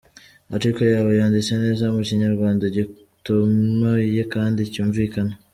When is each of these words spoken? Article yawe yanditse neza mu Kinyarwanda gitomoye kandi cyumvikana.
Article 0.55 0.85
yawe 0.95 1.11
yanditse 1.19 1.53
neza 1.63 1.83
mu 1.95 2.01
Kinyarwanda 2.07 2.63
gitomoye 2.75 4.19
kandi 4.33 4.61
cyumvikana. 4.73 5.33